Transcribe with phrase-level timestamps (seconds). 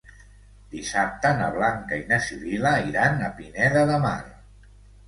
[0.71, 4.21] Dissabte na Blanca i na Sibil·la iran a Pineda de Mar.